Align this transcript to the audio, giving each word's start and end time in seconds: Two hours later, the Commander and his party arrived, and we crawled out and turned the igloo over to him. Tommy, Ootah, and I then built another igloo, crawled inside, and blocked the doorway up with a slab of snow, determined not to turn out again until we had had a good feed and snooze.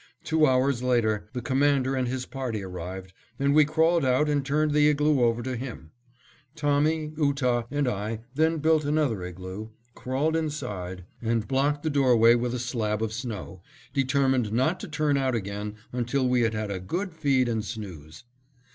Two 0.23 0.47
hours 0.47 0.81
later, 0.81 1.29
the 1.33 1.43
Commander 1.43 1.93
and 1.93 2.07
his 2.07 2.25
party 2.25 2.63
arrived, 2.63 3.13
and 3.37 3.53
we 3.53 3.65
crawled 3.65 4.03
out 4.03 4.29
and 4.29 4.43
turned 4.43 4.71
the 4.71 4.89
igloo 4.89 5.21
over 5.21 5.43
to 5.43 5.55
him. 5.55 5.91
Tommy, 6.55 7.13
Ootah, 7.19 7.65
and 7.69 7.87
I 7.87 8.21
then 8.33 8.57
built 8.57 8.83
another 8.83 9.21
igloo, 9.21 9.69
crawled 9.93 10.35
inside, 10.35 11.05
and 11.21 11.47
blocked 11.47 11.83
the 11.83 11.91
doorway 11.91 12.33
up 12.33 12.39
with 12.39 12.55
a 12.55 12.57
slab 12.57 13.03
of 13.03 13.13
snow, 13.13 13.61
determined 13.93 14.51
not 14.51 14.79
to 14.79 14.87
turn 14.87 15.17
out 15.17 15.35
again 15.35 15.75
until 15.93 16.27
we 16.27 16.41
had 16.41 16.55
had 16.55 16.71
a 16.71 16.79
good 16.79 17.13
feed 17.13 17.47
and 17.47 17.63
snooze. 17.63 18.23